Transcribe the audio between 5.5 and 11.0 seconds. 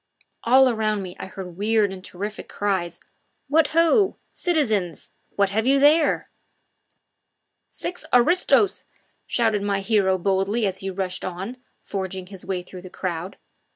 have you there?" "Six aristos!" shouted my hero boldly as he